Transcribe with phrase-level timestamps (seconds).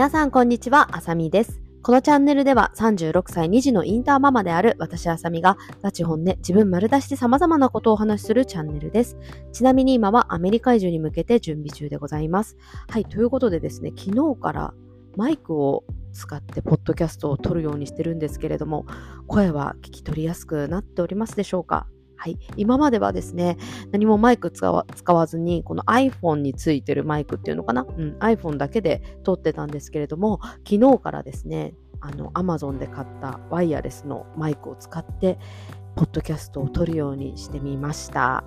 [0.00, 1.60] 皆さんこんにちは、あさみです。
[1.82, 9.18] このチャンネルでは36歳2児のインターママである私あさみがガチ本音、自分丸出しで様々なことをお話しするチャンネルです。
[9.52, 12.56] ちなみに今はアメリカ移住に向けて準備中でございます。
[12.88, 14.72] はい、ということでですね、昨日から
[15.18, 18.86] マイクを使ってポッドキャストを撮るようにしてるんですけれども、
[19.26, 21.86] 声は聞き取りやすくなっておりますでしょうか？
[22.20, 22.38] はい。
[22.58, 23.56] 今まではですね、
[23.92, 27.86] 何もマイク使わ使わずに、この iPhone についてるマイクっていうのかな？
[27.88, 30.38] うん、iPhone だけで撮ってたんですけれども、
[30.68, 35.38] 昨日からですね、あの、Amazon で買ったワイヤレスのマイクを使って、
[35.96, 38.44] ポッドキャストを撮るようにしてみました。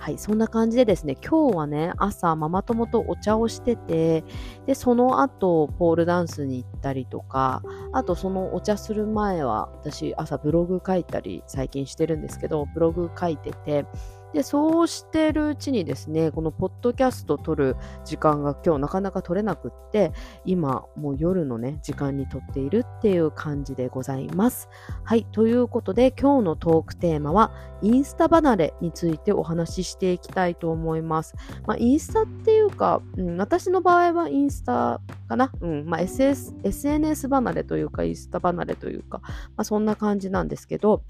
[0.00, 4.24] はい、そんな感じでですね、今日はね、朝ママ友とお茶をしてて、
[4.64, 13.84] で、その後、ポールダンスに行ったりとか、あとそのお茶する前は、私朝ブログ書いたり最近してるんですけど、ブログ書いてて、
[14.32, 20.12] で、そうしてるうちにですね、このポッドキャスト撮る時間が今日なかなか取れなくって、
[20.44, 24.68] 今もう夜のね、時間に撮っているっていう感じでございます。
[25.04, 31.34] はい、ということで今日のトークテーマは、インスタ離れについてお話ししていきたいと思います。
[31.66, 35.50] まあ、インスタっていうか、うん、私の場合はインスタかな？
[35.60, 41.02] うん、まあ、SS、SNS 離れというか、インスタ離れというか、まあ、そんな感じなんですけど、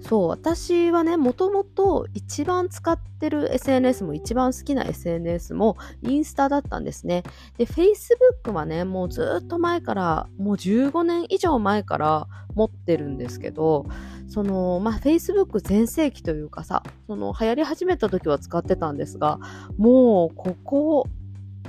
[0.00, 7.22] そう、私はね、もともと一番使ってる SNS も一番好きな SNS もインスタだったんですね。
[7.58, 13.86] で、Facebook はね、もうずっと前から、もう15年以上前から持ってるんですけど、
[14.28, 19.38] その、まあ、Facebook 全盛期というかさ、その流行り始めた時は使ってたんですが、
[19.76, 21.06] もうここ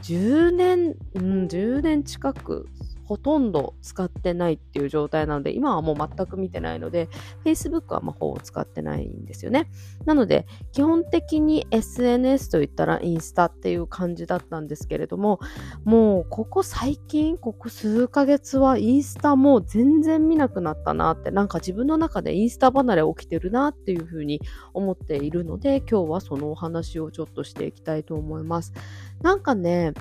[0.01, 2.67] 10年、うん、10年近く、
[3.07, 7.07] ほとんど使ってないっていう状態なので、今はもう全く見てないので、
[7.45, 9.69] Facebook はまほぼ使ってないんですよね。
[10.05, 15.39] なので、基本的に SNS といったらインスタっていう感じだったんですけれども、
[15.85, 24.41] もうここ最近、ここ数ヶ月はインスタも全然見なくなったなって、なんか自分の中でインスタ離れ起きてるなっていうふうに
[24.73, 28.73] 思っているので、今日はそのお話をちょっとしていきたいと思います。
[29.21, 29.93] なんかね、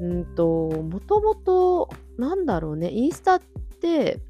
[0.00, 3.40] うんと、もともと、なんだろうね、インスタっ
[3.80, 4.20] て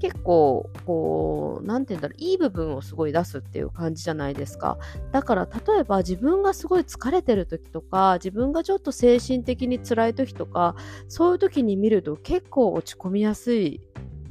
[0.00, 4.78] 結構、こう、なんて言うんだろう、いい部分をすごい出すっていう感じじゃないですか。
[5.12, 10.76] だから、例えば自分がすごい疲れてる時とか、自分がちょっと精神的に辛い時とか、
[11.08, 13.80] そういう時に見ると結構落ち込みやすい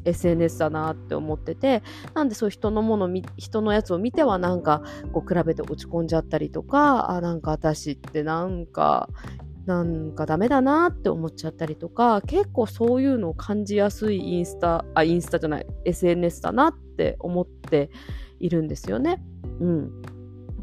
[0.06, 1.84] SNS だなって思ってて
[2.14, 9.10] なんでそういう人のもの人のやつを見てはなんかこう比べて落ち込んじゃったりとかあなんか私ってなんか
[9.66, 17.90] なんかダメだなって思っちゃったりとか、結構そういうのを感じやすいインスタ、あ、インスタじゃない、SNS だなって思って
[18.40, 19.24] いるんですよね。
[19.60, 20.02] うん。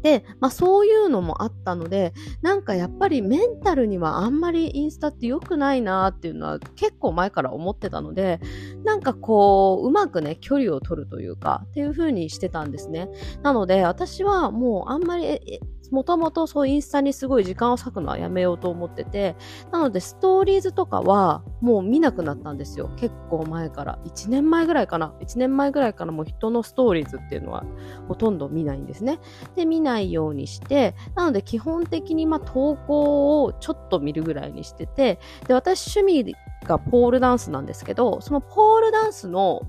[0.03, 8.39] で、まあそういうのもあったので、なんかやっぱりメンタルにはあんまりインスタって良くないなっていうのは結構前から思ってたので、
[8.83, 13.09] なんかこう、うまくね、距離を取るというか、っていう風にしてたんですね。
[13.41, 15.61] なので、私はもうあんまり
[15.93, 19.35] もともとそうインスタにすごい時間を割くのはやめようと思ってて、
[19.71, 22.89] なのでストーリーズとかはもう見なくなったんですよ。
[22.97, 23.99] 結構前から。
[24.05, 25.13] 1年前ぐらいかな。
[25.21, 27.63] 1年前ぐらいからもう人のストーリーズっていうのは
[28.07, 29.19] ほとんど見ないんですね。
[29.55, 39.61] で、見ないようにして、なので基本的にま投稿をちょっと見るぐらいにしてて、で、私趣味がポールダンスなんですけど、そのポールダンスの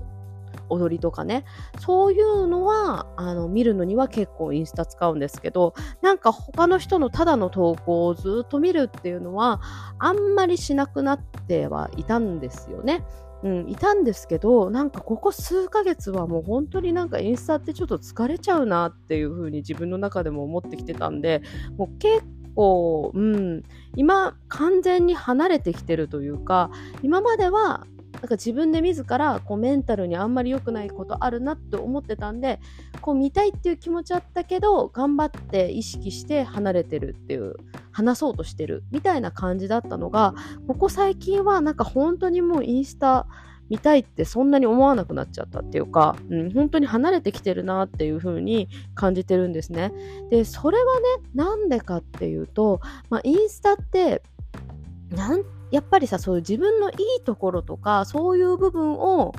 [0.69, 1.45] 踊りとかね
[1.79, 9.61] そういうのはあの見るのには結構インスタ使うんですけどなんか他の人のただの投稿をずっと見るっていうのは
[9.99, 13.05] あんまりしなくなってはいたんですよね。
[13.43, 21.43] うん、いたんですけどなんかここ数ヶ月はもう本当になんかインスタってちょっと疲れちゃうなっていう風に自分の中でも思ってきてたんで
[21.77, 22.23] もう結
[22.55, 23.63] 構、うん、
[23.95, 26.71] 今完全に離れてきてるというか
[27.03, 27.85] 今までは
[28.25, 32.59] なんか自分で自らこうメンタルにあんまり良くないことあるなって思ってたんで
[33.01, 37.53] こう見たいっていう気持ちあったけど頑張って意識して離れてるっていう
[37.91, 40.33] 話そうとしてるみたいな感じだったのが
[40.67, 43.27] ここ最近はなんか本当にもうインスタ
[43.69, 49.91] 見たいってそんなに思わなくなっちゃったっていうか、うん、本当に離れてきてるなっていう風に感じてるんですね。
[50.31, 51.01] で、それはね、
[51.33, 52.79] なんでかっていうと、
[53.09, 54.21] まあ、インスタって、
[55.09, 59.33] なんやっぱりさそういう自分のいいところとかそういう部分を、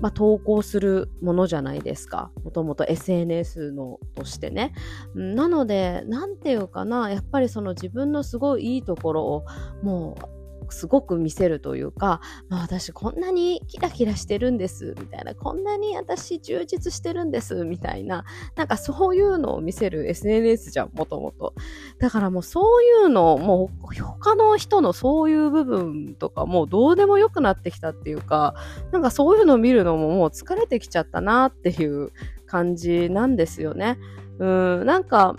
[0.00, 2.30] まあ、投稿するものじゃないですか。
[2.44, 4.72] もともと SNS のとしてね。
[5.14, 9.46] なので何て言うかなやっぱりその自分のすごいいいところを
[9.82, 10.37] もう
[10.70, 18.24] すごく見せるというか、まあ、私こんなにキラキラしてるんですみたいなこんなに私充実してるんですみたいな
[18.56, 21.54] なんかそういうのを見せる SNS じゃんもともと。
[21.98, 28.54] だからもうそういうのもう他の人のそういう部分とかもうどうでもよくなってきたっていうか
[28.92, 32.12] なんかそういうのを見るのももう疲れてきちゃったなっていう
[32.46, 33.98] 感じなんですよね。
[34.38, 35.36] うんなんか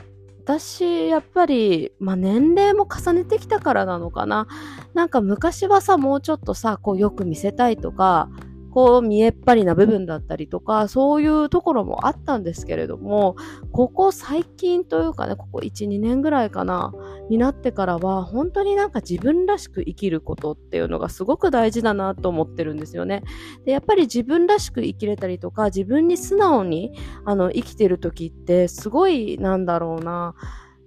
[0.50, 4.48] 私、やっぱり、まあ、年齢も重ねてきたからなのかな。
[4.96, 8.30] なんか昔はさ、もうちょっとさ、こうよく見せたいとか、
[8.71, 13.36] こう見えっ張りな部分だったりとか、そういうところもあったんですけれども、
[13.71, 16.94] ここ最近というかね、ここ1、2年ぐらいかな、
[17.30, 23.24] になってからは、本当になんか自分らしく生きることっていうのがすごく大事だなと思ってるんですよね。
[23.66, 26.94] で、やっぱり自分らしく生きれたりとか、自分に素直に、
[27.25, 30.36] あの、生きてる時って、すごい、なんだろうな、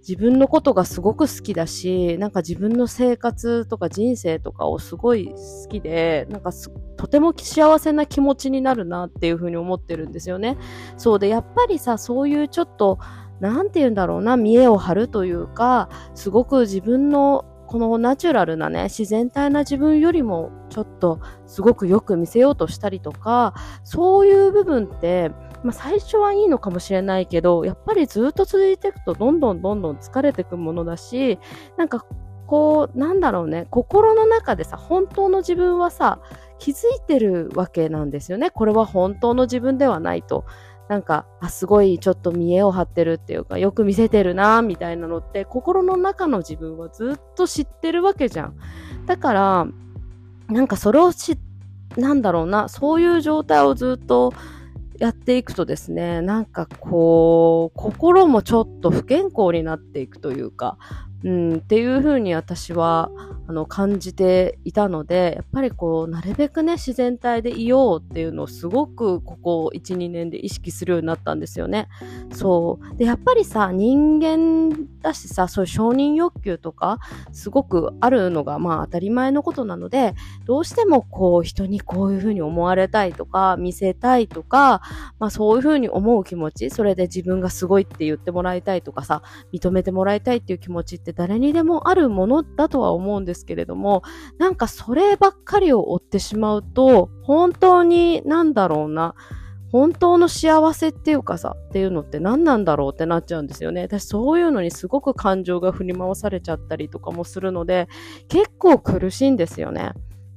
[0.07, 6.51] 自分のことがすごく好きだし、なんか自分の生活とか人生とかをすごい好きで、なんか
[6.97, 10.59] とても幸せな気持ちになるなっていうふうに思ってるんですよね。
[10.97, 12.99] そうで、やっぱりさ、そういうちょっと、
[13.39, 25.31] なんて言うんだろうな、見栄を張るというか、すごく自分のこのナチュラルなね、自然体な自分よりもちょっとすごくよく見せようとしたりとか、そういう部分って、
[25.65, 31.39] まあ、最初はいいのかもしれないけど、やっぱりずっと続いていくとどんどんどんどん疲れていくものだし、
[31.79, 32.05] なんか
[32.47, 36.21] こう、なんだろうね、心の中でさ、本当の自分はさ、
[36.59, 38.51] 気づいてるわけなんですよね。
[38.51, 40.45] これは本当の自分ではないと。
[40.89, 48.57] なんか、あ、すごいちょっと見栄を張ってるっていうか、よく見せてるな、みたいなのって、心の中の自分はずっと知ってるわけじゃん。
[49.07, 49.67] だから、
[50.49, 51.39] なんかそれを知
[51.97, 54.33] なんだろうな、そういう状態をずっと
[54.99, 60.79] やっていくとですね、なんかこう、心もちょっと不健康になっていくというか、
[61.25, 63.11] うん、っていうふうに私は
[63.53, 71.89] の感じていたので、やっぱりこう、なるべくね、自然体でいようっていうのをすごくここ1、2年で意識するようになったんですよね。
[72.33, 72.97] そう。
[72.97, 74.71] で、やっぱりさ、人間
[75.01, 76.99] だしさ、そういう承認欲求とか、
[77.33, 80.15] すごくあるのがまあ当たり前のことなので、
[80.45, 84.83] どうしてもこう、人にこういうふうに思われたいとか、見せたいとか、
[85.19, 89.23] まあそういうふうに思う気持ち、それで自分がすごいって言ってもらいたいとかさ、
[89.53, 94.03] 認めてもらいたいっていう気持ちって誰にでもあるものだとは思うんですけれども、
[94.39, 99.15] なんかそればっかりを追ってしまうと、本当になんだろうな、
[99.73, 103.83] 本当の幸せっていうかさ、っていうのって何なんだろうってなっちゃうんですよね。
[103.83, 107.89] 私そういうのにすごく感情が振り回されちゃったりとかもするので、
[108.29, 109.93] 結構苦しいんですよね。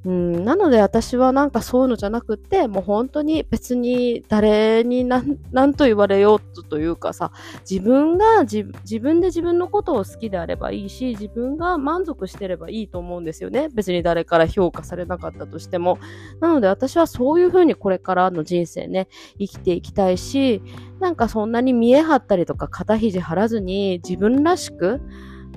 [0.06, 7.32] うん、なので私はなんかそういうのじゃなくて、もう本当に別に誰に何と言われようとというかさ、
[7.70, 8.64] 自分が自
[9.00, 13.70] 分で自分のことを好きであればいいし、自分が満足してればいいと思うんですよね。
[13.74, 15.98] 別に誰から評価されなかったとしても。
[16.40, 19.08] なので私はそういうふうにこれからの人生ね、
[19.40, 20.62] 生きていきたいし、
[21.00, 25.02] なんかそんなに見え張ったりとか肩肘張らずに自分らしく、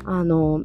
[0.07, 0.65] あの、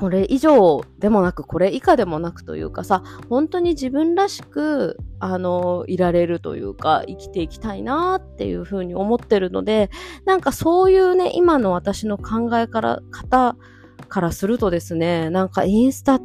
[0.00, 9.90] これ以上でもなく、これ以下でもなくというかさ、本当に自分らしく、あの、いられるというか、生きていきたいなっていうふうに思ってるので、
[10.24, 13.56] なんかそういうね、今の私の考えから、方
[14.08, 16.22] からするとですね、なんかインスタっ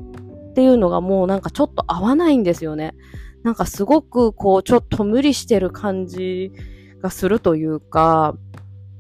[0.56, 2.95] ていうのがもうなんかちょっと合わないんですよね。
[3.44, 6.54] なんかすごくこう、ちょっと無理してる感じ
[7.01, 8.38] がするというか、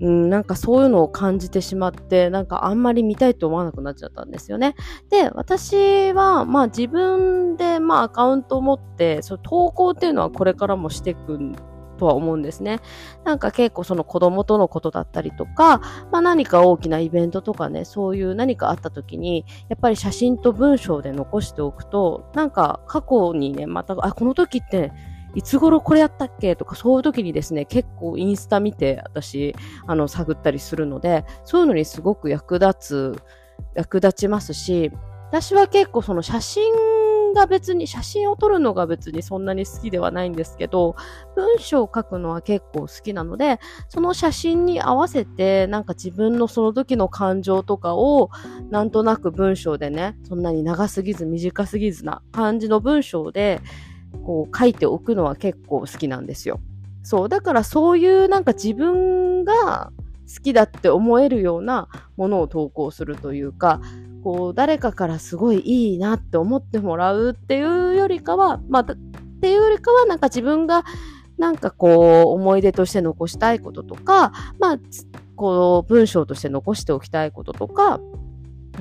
[0.01, 4.75] うん、なんかそういうのを感じてしまって、なんかあんまり見たいと思わなくなっちゃったんですよね。
[5.09, 11.39] で、私は、まあ自分で、まあアカウントを持って、その投稿っていうのはこれからもしていく
[11.97, 12.81] とは思うんですね。
[13.23, 15.79] なんか結構その子供とのことだったりとか、
[16.11, 24.91] まあ何か大きなイベントとかね、そういう何かあった時に、やっぱり写真と文章で残しておくと、なんか過去にね、また、あ、この時って、
[25.35, 26.55] いつ頃これやったっけ？
[26.55, 33.21] とか、そういう時にですね、結構インスタ見て、私、あの、探ったりするので、そういうのにすごく役立つ、
[33.75, 34.91] 役立ちますし、
[35.29, 36.73] 私は結構その写真
[37.33, 40.95] が別に、写真を撮るのが別にそんなに好きではないんですけど、
[41.35, 48.29] 文章を書くのは結構好きなので、その写真に合わせて、なんか自分のその時の感情とかを、
[48.69, 53.61] なんとなく文章でね、そんなに長すぎず短すぎずな感じの文章で、
[54.15, 56.59] こう書いておくのは結構好きなんですよ。
[57.03, 57.29] そう。
[57.29, 59.91] だからそういうなんか自分が
[60.27, 63.79] 好きだって思えるようなものを投稿するというか、
[64.23, 68.95] こう誰かからすごいいいなって思ってもらうっていうよりかは、まあ、っ
[69.39, 70.83] ていうよりかはなんか自分が
[71.37, 74.77] なんかこう思い出として残したいこととか、まあ、
[75.35, 77.99] こう文章として残しておきたいこととか、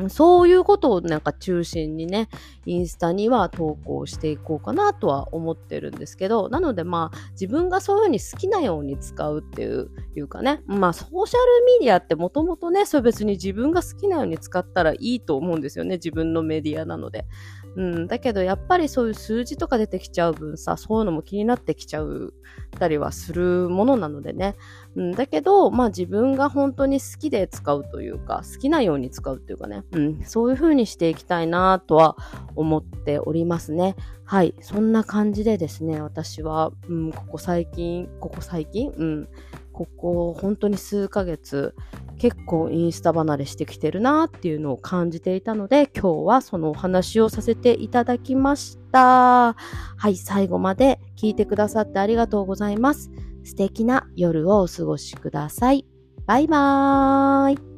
[0.08, 2.28] そういうことをなんか中心にね、
[2.66, 17.26] インスタには投稿していこうかなとは思ってるんですけど、なのでまあ自分がそういうふうに好きなように使うっていうかね、まあソーシャルメディアってもともとね、それ別に自分が好きなように使ったらいいと思うんですよね、自分のメディアなので。
[17.76, 22.34] うん、だけどやっぱりそういう数字とか出てきちゃう分さ、そういうのも気になってきちゃう
[22.78, 24.54] たりはするものなのでね。
[24.94, 32.16] うん、だけど、まあ自分が本当に好きで使うというか、好きなように使うっていうかね、うん、そういう風にしていきたいなとは
[32.54, 33.96] 思っておりますね。
[34.24, 39.28] はい、そんな感じでですね、私は、うん、ここ最近、ここ最近、うん、
[39.74, 41.74] ここ本当に数ヶ月
[42.16, 49.54] 結構インスタ離れしてきてるなっていうのを感じていたので今日はそのお話をさせていただきました。
[49.54, 53.10] はい、最後まで聞いてくださってありがとうございます。
[53.42, 55.84] 素敵な夜をお過ごしください。
[56.26, 57.73] バイバーイ。